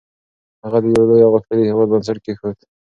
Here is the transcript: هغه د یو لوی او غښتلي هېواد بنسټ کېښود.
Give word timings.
هغه 0.63 0.77
د 0.83 0.85
یو 0.95 1.05
لوی 1.09 1.21
او 1.25 1.31
غښتلي 1.35 1.63
هېواد 1.69 1.87
بنسټ 1.91 2.17
کېښود. 2.25 2.57